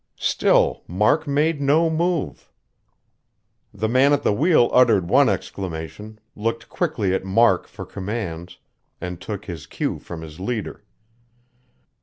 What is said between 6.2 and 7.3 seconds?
looked quickly at